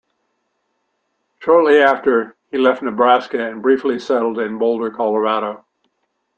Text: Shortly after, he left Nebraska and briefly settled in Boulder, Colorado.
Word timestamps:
Shortly 1.37 1.79
after, 1.79 2.35
he 2.49 2.57
left 2.57 2.81
Nebraska 2.81 3.37
and 3.51 3.61
briefly 3.61 3.99
settled 3.99 4.39
in 4.39 4.57
Boulder, 4.57 4.89
Colorado. 4.89 5.63